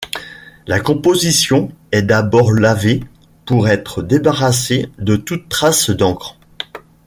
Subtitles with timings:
[0.65, 3.03] La composition est d'abord lavée
[3.45, 6.37] pour être débarrassée de toute trace d'encre.